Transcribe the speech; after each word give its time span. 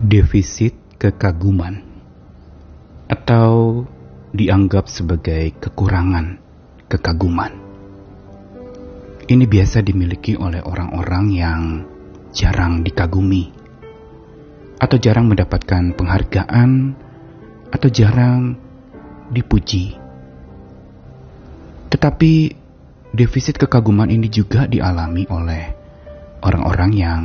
defisit 0.00 0.72
kekaguman 0.96 1.84
atau 3.04 3.84
dianggap 4.32 4.88
sebagai 4.88 5.52
kekurangan 5.60 6.40
kekaguman. 6.88 7.52
Ini 9.28 9.44
biasa 9.44 9.84
dimiliki 9.84 10.40
oleh 10.40 10.64
orang-orang 10.64 11.26
yang 11.36 11.60
jarang 12.32 12.80
dikagumi 12.80 13.52
atau 14.80 14.96
jarang 14.96 15.28
mendapatkan 15.28 15.92
penghargaan 15.92 16.96
atau 17.68 17.88
jarang 17.92 18.56
dipuji. 19.28 20.00
Tetapi 21.92 22.32
defisit 23.12 23.60
kekaguman 23.60 24.08
ini 24.08 24.32
juga 24.32 24.64
dialami 24.64 25.28
oleh 25.28 25.64
orang-orang 26.40 26.90
yang 26.96 27.20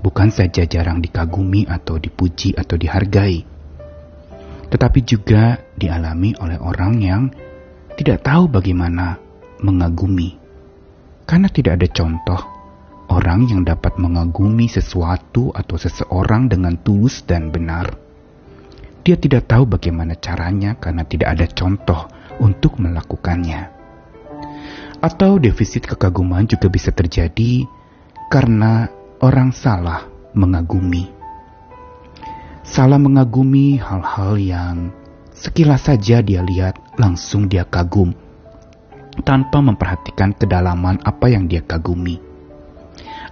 bukan 0.00 0.30
saja 0.32 0.66
jarang 0.66 0.98
dikagumi 0.98 1.68
atau 1.68 2.00
dipuji 2.00 2.56
atau 2.56 2.74
dihargai, 2.74 3.44
tetapi 4.70 5.00
juga 5.06 5.60
dialami 5.78 6.34
oleh 6.40 6.58
orang 6.58 6.92
yang 6.98 7.22
tidak 7.94 8.26
tahu 8.26 8.50
bagaimana 8.50 9.20
mengagumi, 9.62 10.34
karena 11.28 11.46
tidak 11.46 11.78
ada 11.78 11.88
contoh 11.94 12.40
orang 13.12 13.46
yang 13.46 13.62
dapat 13.62 13.94
mengagumi 14.00 14.66
sesuatu 14.66 15.54
atau 15.54 15.76
seseorang 15.78 16.50
dengan 16.50 16.74
tulus 16.80 17.22
dan 17.22 17.54
benar. 17.54 17.94
Dia 19.04 19.20
tidak 19.20 19.46
tahu 19.52 19.68
bagaimana 19.68 20.16
caranya 20.16 20.80
karena 20.80 21.04
tidak 21.04 21.36
ada 21.36 21.46
contoh 21.52 22.08
untuk 22.40 22.80
melakukannya. 22.80 23.70
Atau 25.04 25.36
defisit 25.36 25.84
kekaguman 25.84 26.48
juga 26.48 26.72
bisa 26.72 26.88
terjadi 26.88 27.68
karena 28.32 28.88
orang 29.24 29.56
salah 29.56 30.04
mengagumi. 30.36 31.08
Salah 32.60 33.00
mengagumi 33.00 33.80
hal-hal 33.80 34.36
yang 34.36 34.76
sekilas 35.32 35.88
saja 35.88 36.20
dia 36.20 36.44
lihat 36.44 36.76
langsung 37.00 37.48
dia 37.48 37.64
kagum 37.64 38.12
tanpa 39.24 39.64
memperhatikan 39.64 40.36
kedalaman 40.36 41.00
apa 41.00 41.32
yang 41.32 41.48
dia 41.48 41.64
kagumi. 41.64 42.20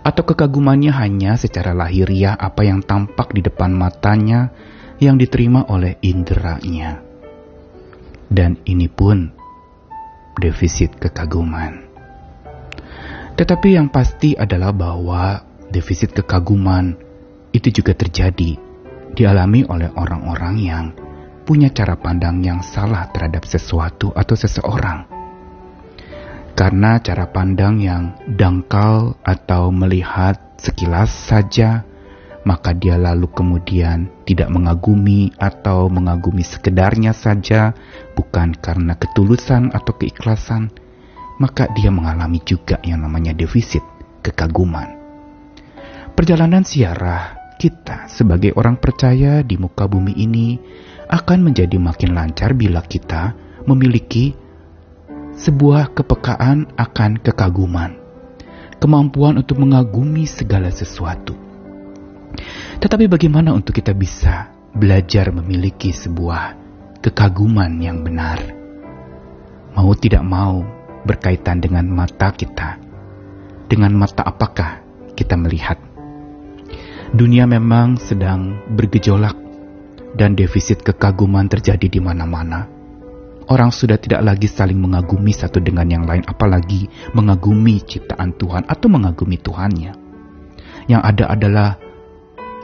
Atau 0.01 0.25
kekagumannya 0.25 0.97
hanya 0.97 1.37
secara 1.37 1.77
lahiriah 1.77 2.41
apa 2.41 2.65
yang 2.65 2.81
tampak 2.81 3.37
di 3.37 3.45
depan 3.45 3.77
matanya 3.77 4.49
yang 4.97 5.21
diterima 5.21 5.69
oleh 5.69 6.01
inderanya. 6.01 7.05
Dan 8.33 8.57
ini 8.65 8.89
pun 8.89 9.29
defisit 10.41 10.97
kekaguman. 10.97 11.85
Tetapi 13.37 13.69
yang 13.77 13.93
pasti 13.93 14.33
adalah 14.33 14.73
bahwa 14.73 15.52
defisit 15.73 16.13
kekaguman 16.13 16.95
itu 17.57 17.73
juga 17.73 17.97
terjadi 17.97 18.61
dialami 19.13 19.65
oleh 19.69 19.93
orang-orang 19.93 20.55
yang 20.61 20.85
punya 21.45 21.69
cara 21.75 21.99
pandang 21.99 22.41
yang 22.41 22.63
salah 22.63 23.11
terhadap 23.11 23.45
sesuatu 23.45 24.15
atau 24.15 24.37
seseorang. 24.39 25.11
Karena 26.53 27.01
cara 27.01 27.27
pandang 27.33 27.81
yang 27.81 28.13
dangkal 28.29 29.17
atau 29.25 29.73
melihat 29.73 30.39
sekilas 30.61 31.09
saja, 31.11 31.83
maka 32.45 32.77
dia 32.77 33.01
lalu 33.01 33.27
kemudian 33.33 34.13
tidak 34.29 34.53
mengagumi 34.53 35.33
atau 35.41 35.89
mengagumi 35.89 36.45
sekedarnya 36.45 37.17
saja, 37.17 37.73
bukan 38.15 38.55
karena 38.55 38.95
ketulusan 38.95 39.73
atau 39.73 39.97
keikhlasan, 39.97 40.71
maka 41.41 41.67
dia 41.73 41.89
mengalami 41.89 42.39
juga 42.45 42.79
yang 42.85 43.03
namanya 43.03 43.33
defisit 43.35 43.83
kekaguman. 44.21 45.02
Perjalanan 46.23 46.63
siarah 46.63 47.35
kita 47.59 48.07
sebagai 48.07 48.55
orang 48.55 48.79
percaya 48.79 49.43
di 49.43 49.59
muka 49.59 49.91
bumi 49.91 50.15
ini 50.15 50.55
akan 51.11 51.51
menjadi 51.51 51.75
makin 51.83 52.15
lancar 52.15 52.55
bila 52.55 52.79
kita 52.79 53.35
memiliki 53.67 54.31
sebuah 55.35 55.91
kepekaan 55.91 56.79
akan 56.79 57.19
kekaguman, 57.19 57.99
kemampuan 58.79 59.43
untuk 59.43 59.67
mengagumi 59.67 60.23
segala 60.31 60.71
sesuatu. 60.71 61.35
Tetapi 62.79 63.11
bagaimana 63.11 63.51
untuk 63.51 63.83
kita 63.83 63.91
bisa 63.91 64.55
belajar 64.79 65.35
memiliki 65.35 65.91
sebuah 65.91 66.55
kekaguman 67.03 67.83
yang 67.83 68.07
benar? 68.07 68.39
Mau 69.75 69.91
tidak 69.99 70.23
mau 70.23 70.63
berkaitan 71.03 71.59
dengan 71.59 71.91
mata 71.91 72.31
kita. 72.31 72.79
Dengan 73.67 73.91
mata 73.99 74.23
apakah 74.23 74.87
kita 75.19 75.35
melihat? 75.35 75.92
Dunia 77.13 77.45
memang 77.45 78.01
sedang 78.01 78.73
bergejolak 78.73 79.37
dan 80.17 80.33
defisit 80.33 80.81
kekaguman 80.81 81.45
terjadi 81.45 81.85
di 81.85 82.01
mana-mana. 82.01 82.65
Orang 83.53 83.69
sudah 83.69 84.01
tidak 84.01 84.25
lagi 84.25 84.49
saling 84.49 84.81
mengagumi 84.81 85.29
satu 85.29 85.61
dengan 85.61 85.93
yang 85.93 86.09
lain, 86.09 86.25
apalagi 86.25 86.89
mengagumi 87.13 87.85
ciptaan 87.85 88.33
Tuhan 88.41 88.65
atau 88.65 88.89
mengagumi 88.89 89.37
Tuhannya. 89.37 89.93
Yang 90.89 91.03
ada 91.05 91.25
adalah 91.37 91.71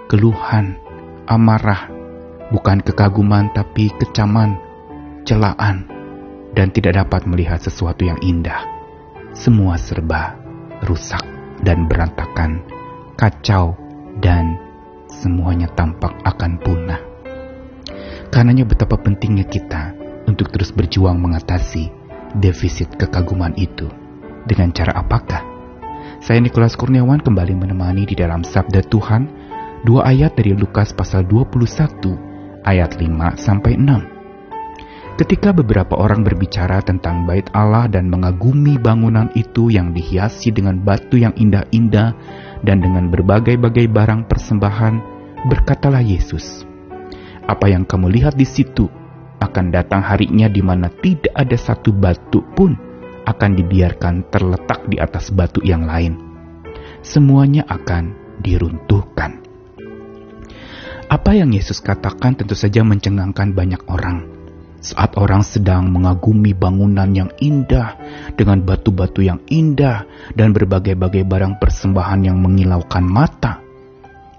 keluhan, 0.08 0.80
amarah, 1.28 1.92
bukan 2.48 2.80
kekaguman 2.80 3.52
tapi 3.52 3.92
kecaman, 4.00 4.56
celaan, 5.28 5.84
dan 6.56 6.72
tidak 6.72 7.04
dapat 7.04 7.28
melihat 7.28 7.60
sesuatu 7.60 8.08
yang 8.08 8.16
indah. 8.24 8.64
Semua 9.36 9.76
serba 9.76 10.40
rusak 10.88 11.20
dan 11.60 11.84
berantakan, 11.84 12.64
kacau 13.20 13.87
dan 14.18 14.58
semuanya 15.08 15.70
tampak 15.72 16.14
akan 16.26 16.58
punah. 16.62 17.00
Karenanya 18.28 18.68
betapa 18.68 19.00
pentingnya 19.00 19.48
kita 19.48 19.96
untuk 20.28 20.52
terus 20.52 20.68
berjuang 20.70 21.16
mengatasi 21.16 21.88
defisit 22.36 22.92
kekaguman 23.00 23.56
itu. 23.56 23.88
Dengan 24.44 24.72
cara 24.72 24.92
apakah? 25.00 25.44
Saya 26.20 26.42
Nikolas 26.42 26.76
Kurniawan 26.76 27.24
kembali 27.24 27.54
menemani 27.56 28.04
di 28.04 28.16
dalam 28.16 28.44
Sabda 28.44 28.84
Tuhan, 28.84 29.28
dua 29.86 30.08
ayat 30.08 30.36
dari 30.36 30.52
Lukas 30.52 30.92
pasal 30.92 31.24
21 31.24 32.66
ayat 32.66 33.00
5 33.00 33.38
sampai 33.38 33.78
6. 33.80 34.17
Ketika 35.18 35.50
beberapa 35.50 35.98
orang 35.98 36.22
berbicara 36.22 36.78
tentang 36.78 37.26
bait 37.26 37.50
Allah 37.50 37.90
dan 37.90 38.06
mengagumi 38.06 38.78
bangunan 38.78 39.26
itu 39.34 39.66
yang 39.66 39.90
dihiasi 39.90 40.54
dengan 40.54 40.78
batu 40.78 41.18
yang 41.18 41.34
indah-indah 41.34 42.14
dan 42.62 42.78
dengan 42.78 43.10
berbagai-bagai 43.10 43.90
barang 43.90 44.30
persembahan, 44.30 44.94
berkatalah 45.50 46.06
Yesus, 46.06 46.62
"Apa 47.50 47.66
yang 47.66 47.82
kamu 47.82 48.14
lihat 48.14 48.38
di 48.38 48.46
situ 48.46 48.86
akan 49.42 49.74
datang 49.74 50.06
harinya 50.06 50.46
di 50.46 50.62
mana 50.62 50.86
tidak 50.86 51.34
ada 51.34 51.58
satu 51.58 51.90
batu 51.90 52.38
pun 52.54 52.78
akan 53.26 53.50
dibiarkan 53.58 54.30
terletak 54.30 54.86
di 54.86 55.02
atas 55.02 55.34
batu 55.34 55.58
yang 55.66 55.82
lain. 55.82 56.14
Semuanya 57.02 57.66
akan 57.66 58.38
diruntuhkan." 58.38 59.42
Apa 61.10 61.34
yang 61.34 61.50
Yesus 61.50 61.82
katakan 61.82 62.38
tentu 62.38 62.54
saja 62.54 62.86
mencengangkan 62.86 63.50
banyak 63.50 63.82
orang 63.90 64.37
saat 64.78 65.18
orang 65.18 65.42
sedang 65.42 65.90
mengagumi 65.90 66.54
bangunan 66.54 67.10
yang 67.10 67.30
indah 67.42 67.98
dengan 68.38 68.62
batu-batu 68.62 69.26
yang 69.26 69.42
indah 69.50 70.06
dan 70.38 70.54
berbagai-bagai 70.54 71.26
barang 71.26 71.58
persembahan 71.58 72.30
yang 72.30 72.38
mengilaukan 72.38 73.02
mata, 73.02 73.58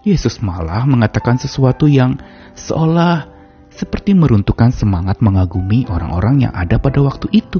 Yesus 0.07 0.39
malah 0.39 0.87
mengatakan 0.87 1.35
sesuatu 1.35 1.91
yang 1.91 2.15
seolah 2.55 3.27
seperti 3.67 4.15
meruntuhkan 4.15 4.71
semangat 4.71 5.19
mengagumi 5.19 5.83
orang-orang 5.91 6.47
yang 6.47 6.53
ada 6.55 6.79
pada 6.79 7.03
waktu 7.03 7.27
itu. 7.35 7.59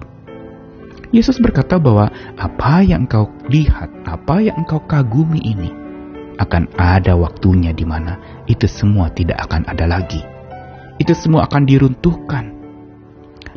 Yesus 1.10 1.42
berkata 1.42 1.82
bahwa 1.82 2.08
apa 2.38 2.86
yang 2.86 3.10
engkau 3.10 3.28
lihat, 3.50 3.90
apa 4.08 4.40
yang 4.46 4.56
engkau 4.62 4.80
kagumi 4.88 5.42
ini, 5.42 5.72
akan 6.40 6.72
ada 6.80 7.20
waktunya 7.20 7.76
di 7.76 7.84
mana 7.84 8.16
itu 8.48 8.64
semua 8.70 9.12
tidak 9.12 9.44
akan 9.50 9.68
ada 9.68 9.84
lagi. 9.84 10.24
Itu 10.96 11.12
semua 11.16 11.48
akan 11.48 11.64
diruntuhkan 11.68 12.59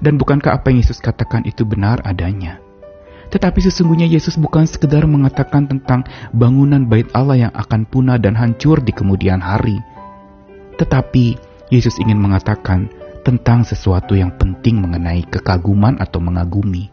dan 0.02 0.18
bukankah 0.18 0.58
apa 0.58 0.74
yang 0.74 0.82
Yesus 0.82 0.98
katakan 0.98 1.46
itu 1.46 1.62
benar 1.62 2.02
adanya? 2.02 2.58
Tetapi 3.32 3.64
sesungguhnya 3.64 4.04
Yesus 4.10 4.36
bukan 4.36 4.68
sekedar 4.68 5.08
mengatakan 5.08 5.64
tentang 5.64 6.04
bangunan 6.36 6.84
bait 6.84 7.08
Allah 7.16 7.48
yang 7.48 7.52
akan 7.54 7.88
punah 7.88 8.20
dan 8.20 8.36
hancur 8.36 8.82
di 8.82 8.92
kemudian 8.92 9.40
hari. 9.40 9.80
Tetapi 10.76 11.38
Yesus 11.72 11.96
ingin 11.96 12.20
mengatakan 12.20 12.92
tentang 13.24 13.64
sesuatu 13.64 14.12
yang 14.18 14.34
penting 14.36 14.82
mengenai 14.82 15.24
kekaguman 15.24 15.96
atau 15.96 16.20
mengagumi. 16.20 16.92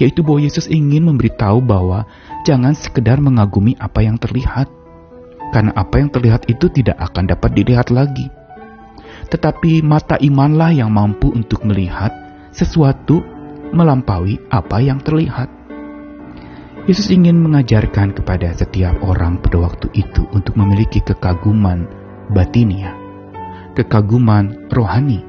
Yaitu 0.00 0.24
bahwa 0.24 0.40
Yesus 0.40 0.70
ingin 0.72 1.04
memberitahu 1.04 1.60
bahwa 1.60 2.08
jangan 2.48 2.72
sekedar 2.72 3.20
mengagumi 3.20 3.76
apa 3.76 4.06
yang 4.06 4.16
terlihat. 4.16 4.70
Karena 5.52 5.74
apa 5.76 6.00
yang 6.00 6.08
terlihat 6.08 6.48
itu 6.48 6.72
tidak 6.72 6.96
akan 6.96 7.28
dapat 7.28 7.52
dilihat 7.52 7.92
lagi 7.92 8.28
tetapi 9.26 9.82
mata 9.82 10.14
imanlah 10.18 10.70
yang 10.70 10.94
mampu 10.94 11.34
untuk 11.34 11.66
melihat 11.66 12.14
sesuatu 12.54 13.20
melampaui 13.74 14.38
apa 14.48 14.78
yang 14.78 15.02
terlihat. 15.02 15.50
Yesus 16.86 17.10
ingin 17.10 17.42
mengajarkan 17.42 18.14
kepada 18.14 18.54
setiap 18.54 19.02
orang 19.02 19.42
pada 19.42 19.58
waktu 19.58 19.90
itu 19.98 20.22
untuk 20.30 20.54
memiliki 20.54 21.02
kekaguman 21.02 21.90
batinia, 22.30 22.94
kekaguman 23.74 24.70
rohani. 24.70 25.26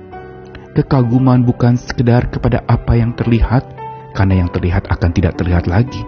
Kekaguman 0.77 1.41
bukan 1.41 1.73
sekedar 1.73 2.29
kepada 2.29 2.61
apa 2.69 2.93
yang 2.93 3.17
terlihat, 3.17 3.65
karena 4.13 4.45
yang 4.45 4.49
terlihat 4.53 4.85
akan 4.85 5.09
tidak 5.09 5.33
terlihat 5.33 5.65
lagi. 5.65 6.05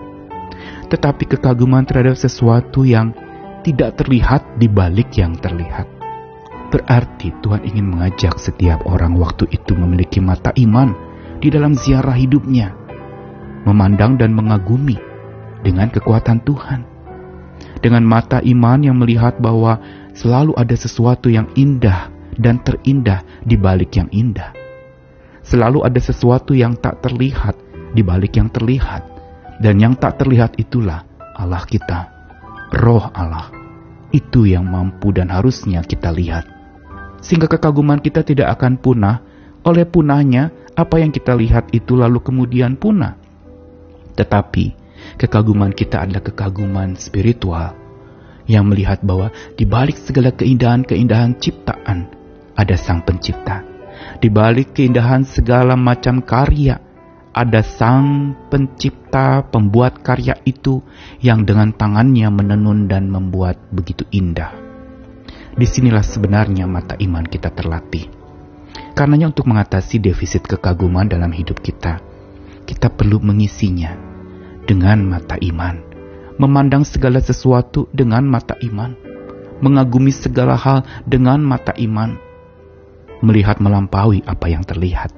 Tetapi 0.93 1.25
kekaguman 1.25 1.89
terhadap 1.89 2.13
sesuatu 2.13 2.85
yang 2.85 3.17
tidak 3.65 3.97
terlihat 3.97 4.45
di 4.61 4.69
balik 4.69 5.09
yang 5.17 5.33
terlihat. 5.33 5.98
Berarti 6.69 7.33
Tuhan 7.41 7.65
ingin 7.65 7.89
mengajak 7.89 8.37
setiap 8.37 8.85
orang 8.85 9.17
waktu 9.17 9.49
itu 9.49 9.73
memiliki 9.73 10.21
mata 10.21 10.53
iman 10.53 10.93
di 11.41 11.49
dalam 11.49 11.73
ziarah 11.73 12.13
hidupnya, 12.13 12.77
memandang 13.65 14.21
dan 14.21 14.37
mengagumi 14.37 15.01
dengan 15.65 15.89
kekuatan 15.89 16.45
Tuhan. 16.45 16.85
Dengan 17.81 18.05
mata 18.05 18.37
iman 18.45 18.79
yang 18.85 19.01
melihat 19.01 19.41
bahwa 19.41 19.81
selalu 20.13 20.53
ada 20.61 20.75
sesuatu 20.77 21.33
yang 21.33 21.49
indah 21.57 22.13
dan 22.37 22.61
terindah 22.61 23.25
di 23.41 23.57
balik 23.57 23.97
yang 23.97 24.11
indah. 24.13 24.53
Selalu 25.41 25.81
ada 25.81 25.97
sesuatu 25.97 26.53
yang 26.53 26.77
tak 26.77 27.01
terlihat 27.01 27.57
di 27.97 28.05
balik 28.05 28.37
yang 28.37 28.53
terlihat. 28.53 29.09
Dan 29.59 29.75
yang 29.81 29.97
tak 29.99 30.21
terlihat 30.21 30.55
itulah 30.55 31.03
Allah 31.35 31.65
kita, 31.67 32.07
roh 32.79 33.11
Allah. 33.11 33.51
Itu 34.15 34.47
yang 34.47 34.69
mampu 34.71 35.11
dan 35.11 35.27
harusnya 35.27 35.83
kita 35.83 36.15
lihat 36.15 36.58
sehingga 37.19 37.47
kekaguman 37.51 37.99
kita 37.99 38.23
tidak 38.23 38.59
akan 38.59 38.79
punah 38.79 39.23
oleh 39.63 39.83
punahnya 39.83 40.51
apa 40.75 41.03
yang 41.03 41.11
kita 41.11 41.35
lihat 41.35 41.71
itu 41.75 41.99
lalu 41.99 42.23
kemudian 42.23 42.79
punah. 42.79 43.19
Tetapi 44.15 44.65
kekaguman 45.19 45.75
kita 45.75 46.03
adalah 46.03 46.23
kekaguman 46.23 46.95
spiritual 46.95 47.75
yang 48.49 48.65
melihat 48.65 49.03
bahwa 49.05 49.29
di 49.55 49.63
balik 49.67 49.99
segala 49.99 50.33
keindahan-keindahan 50.33 51.37
ciptaan 51.37 52.09
ada 52.57 52.75
Sang 52.75 53.05
Pencipta. 53.05 53.63
Di 54.19 54.27
balik 54.31 54.75
keindahan 54.75 55.23
segala 55.23 55.75
macam 55.75 56.23
karya 56.23 56.79
ada 57.35 57.61
Sang 57.63 58.35
Pencipta 58.49 59.45
pembuat 59.47 60.01
karya 60.03 60.35
itu 60.43 60.83
yang 61.23 61.45
dengan 61.47 61.71
tangannya 61.71 62.27
menenun 62.27 62.89
dan 62.89 63.07
membuat 63.07 63.59
begitu 63.71 64.03
indah. 64.11 64.68
Di 65.57 65.65
sinilah 65.65 66.05
sebenarnya 66.05 66.69
mata 66.69 66.93
iman 66.99 67.25
kita 67.25 67.49
terlatih. 67.49 68.05
Karenanya 68.93 69.31
untuk 69.31 69.49
mengatasi 69.49 69.97
defisit 69.97 70.45
kekaguman 70.45 71.09
dalam 71.09 71.31
hidup 71.33 71.63
kita, 71.63 72.03
kita 72.67 72.91
perlu 72.93 73.17
mengisinya 73.23 73.95
dengan 74.67 75.01
mata 75.01 75.39
iman. 75.41 75.81
Memandang 76.39 76.85
segala 76.85 77.19
sesuatu 77.19 77.89
dengan 77.91 78.23
mata 78.23 78.55
iman. 78.61 78.93
Mengagumi 79.59 80.13
segala 80.13 80.55
hal 80.55 80.87
dengan 81.03 81.43
mata 81.43 81.75
iman. 81.75 82.15
Melihat 83.19 83.59
melampaui 83.59 84.23
apa 84.23 84.47
yang 84.47 84.63
terlihat. 84.63 85.11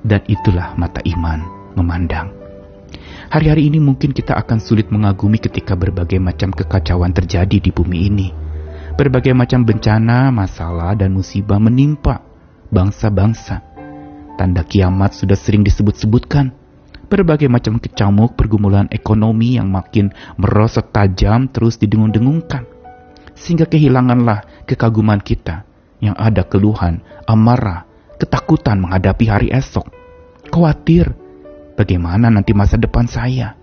Dan 0.00 0.24
itulah 0.24 0.72
mata 0.80 1.04
iman, 1.04 1.44
memandang. 1.76 2.32
Hari-hari 3.28 3.68
ini 3.68 3.82
mungkin 3.82 4.14
kita 4.14 4.38
akan 4.38 4.62
sulit 4.62 4.88
mengagumi 4.88 5.36
ketika 5.42 5.76
berbagai 5.76 6.22
macam 6.22 6.54
kekacauan 6.54 7.10
terjadi 7.12 7.58
di 7.58 7.74
bumi 7.74 7.98
ini 8.06 8.45
Berbagai 8.96 9.36
macam 9.36 9.60
bencana, 9.60 10.32
masalah, 10.32 10.96
dan 10.96 11.12
musibah 11.12 11.60
menimpa 11.60 12.24
bangsa-bangsa. 12.72 13.60
Tanda 14.40 14.64
kiamat 14.64 15.12
sudah 15.12 15.36
sering 15.36 15.60
disebut-sebutkan. 15.60 16.56
Berbagai 17.04 17.44
macam 17.52 17.76
kecamuk 17.76 18.40
pergumulan 18.40 18.88
ekonomi 18.88 19.60
yang 19.60 19.68
makin 19.68 20.16
merosot 20.40 20.96
tajam 20.96 21.44
terus 21.52 21.76
didengung-dengungkan. 21.76 22.64
Sehingga 23.36 23.68
kehilanganlah 23.68 24.64
kekaguman 24.64 25.20
kita 25.20 25.68
yang 26.00 26.16
ada 26.16 26.48
keluhan, 26.48 27.04
amarah, 27.28 27.84
ketakutan 28.16 28.80
menghadapi 28.80 29.28
hari 29.28 29.52
esok. 29.52 29.92
Khawatir 30.48 31.12
bagaimana 31.76 32.32
nanti 32.32 32.56
masa 32.56 32.80
depan 32.80 33.04
saya. 33.04 33.60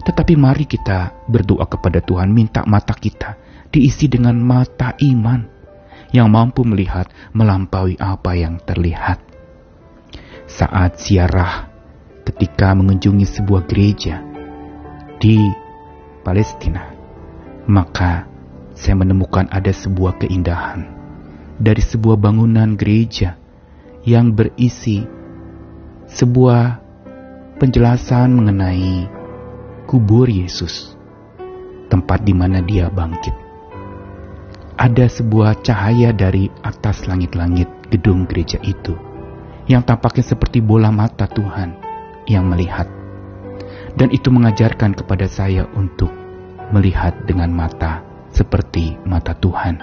Tetapi 0.00 0.32
mari 0.32 0.64
kita 0.64 1.28
berdoa 1.28 1.68
kepada 1.68 2.00
Tuhan 2.00 2.32
minta 2.32 2.64
mata 2.64 2.96
kita 2.96 3.49
diisi 3.70 4.10
dengan 4.10 4.34
mata 4.42 4.98
iman 4.98 5.46
yang 6.10 6.26
mampu 6.26 6.66
melihat 6.66 7.06
melampaui 7.30 7.94
apa 7.98 8.34
yang 8.34 8.58
terlihat. 8.66 9.22
Saat 10.50 10.98
siarah 10.98 11.70
ketika 12.26 12.74
mengunjungi 12.74 13.22
sebuah 13.22 13.62
gereja 13.70 14.18
di 15.22 15.38
Palestina, 16.26 16.90
maka 17.70 18.26
saya 18.74 18.98
menemukan 18.98 19.46
ada 19.46 19.70
sebuah 19.70 20.18
keindahan 20.18 20.90
dari 21.62 21.78
sebuah 21.78 22.18
bangunan 22.18 22.74
gereja 22.74 23.38
yang 24.02 24.34
berisi 24.34 25.06
sebuah 26.10 26.82
penjelasan 27.62 28.34
mengenai 28.34 29.06
kubur 29.86 30.26
Yesus, 30.26 30.98
tempat 31.86 32.26
di 32.26 32.34
mana 32.34 32.58
dia 32.64 32.90
bangkit 32.90 33.49
ada 34.80 35.04
sebuah 35.12 35.60
cahaya 35.60 36.08
dari 36.16 36.48
atas 36.64 37.04
langit-langit 37.04 37.68
gedung 37.92 38.24
gereja 38.24 38.56
itu 38.64 38.96
yang 39.68 39.84
tampaknya 39.84 40.24
seperti 40.24 40.64
bola 40.64 40.88
mata 40.88 41.28
Tuhan 41.28 41.76
yang 42.24 42.48
melihat. 42.48 42.88
Dan 43.92 44.08
itu 44.08 44.32
mengajarkan 44.32 44.96
kepada 44.96 45.28
saya 45.28 45.68
untuk 45.76 46.08
melihat 46.72 47.12
dengan 47.28 47.52
mata 47.52 48.00
seperti 48.32 48.96
mata 49.04 49.36
Tuhan, 49.36 49.76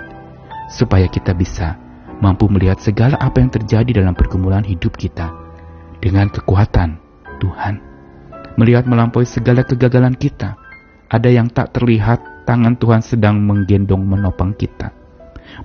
supaya 0.74 1.06
kita 1.06 1.38
bisa 1.38 1.78
mampu 2.18 2.50
melihat 2.50 2.82
segala 2.82 3.22
apa 3.22 3.38
yang 3.38 3.54
terjadi 3.54 4.02
dalam 4.02 4.18
pergumulan 4.18 4.66
hidup 4.66 4.98
kita 4.98 5.30
dengan 6.02 6.34
kekuatan 6.34 6.98
Tuhan. 7.38 7.86
Melihat 8.58 8.90
melampaui 8.90 9.30
segala 9.30 9.62
kegagalan 9.62 10.18
kita, 10.18 10.58
ada 11.06 11.30
yang 11.30 11.54
tak 11.54 11.78
terlihat 11.78 12.37
tangan 12.48 12.80
Tuhan 12.80 13.04
sedang 13.04 13.44
menggendong 13.44 14.00
menopang 14.00 14.56
kita. 14.56 14.96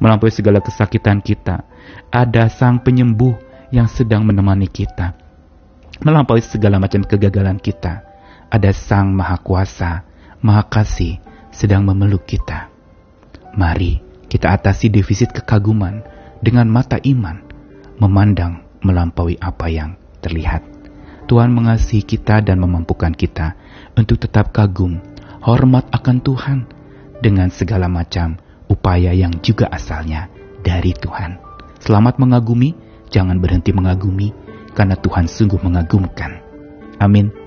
Melampaui 0.02 0.34
segala 0.34 0.58
kesakitan 0.58 1.22
kita, 1.22 1.62
ada 2.10 2.50
sang 2.50 2.82
penyembuh 2.82 3.38
yang 3.70 3.86
sedang 3.86 4.26
menemani 4.26 4.66
kita. 4.66 5.14
Melampaui 6.02 6.42
segala 6.42 6.82
macam 6.82 7.06
kegagalan 7.06 7.62
kita, 7.62 8.02
ada 8.50 8.70
sang 8.74 9.14
maha 9.14 9.38
kuasa, 9.38 10.02
maha 10.42 10.66
kasih 10.66 11.22
sedang 11.54 11.86
memeluk 11.86 12.26
kita. 12.26 12.66
Mari 13.54 14.02
kita 14.26 14.50
atasi 14.50 14.90
defisit 14.90 15.30
kekaguman 15.30 16.02
dengan 16.42 16.66
mata 16.66 16.98
iman, 16.98 17.38
memandang 18.02 18.66
melampaui 18.82 19.38
apa 19.38 19.70
yang 19.70 19.94
terlihat. 20.18 20.66
Tuhan 21.30 21.54
mengasihi 21.54 22.02
kita 22.02 22.42
dan 22.42 22.58
memampukan 22.58 23.14
kita 23.14 23.54
untuk 23.94 24.18
tetap 24.18 24.50
kagum 24.50 25.11
hormat 25.42 25.90
akan 25.90 26.16
Tuhan 26.22 26.58
dengan 27.18 27.50
segala 27.50 27.90
macam 27.90 28.38
upaya 28.70 29.10
yang 29.10 29.42
juga 29.42 29.66
asalnya 29.68 30.30
dari 30.62 30.94
Tuhan. 30.94 31.42
Selamat 31.82 32.22
mengagumi, 32.22 32.78
jangan 33.10 33.42
berhenti 33.42 33.74
mengagumi, 33.74 34.30
karena 34.72 34.94
Tuhan 34.94 35.26
sungguh 35.26 35.58
mengagumkan. 35.58 36.38
Amin. 37.02 37.41